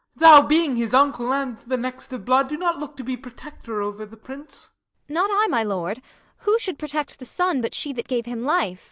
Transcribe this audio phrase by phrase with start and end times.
[0.19, 0.27] Y.
[0.27, 0.37] Mor.
[0.41, 4.03] You, being his uncle and the next of blood, Do look to be protector o'er
[4.03, 4.71] the prince.
[5.07, 5.13] Kent.
[5.13, 6.01] Not I, my lord:
[6.37, 8.79] who should protect the son, But she that gave him life?